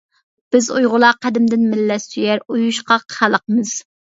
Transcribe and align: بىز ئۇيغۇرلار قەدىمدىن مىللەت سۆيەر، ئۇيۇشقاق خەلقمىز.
بىز 0.55 0.69
ئۇيغۇرلار 0.77 1.19
قەدىمدىن 1.27 1.67
مىللەت 1.73 2.07
سۆيەر، 2.07 2.43
ئۇيۇشقاق 2.57 3.07
خەلقمىز. 3.19 3.79